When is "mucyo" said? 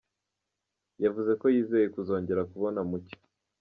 2.89-3.17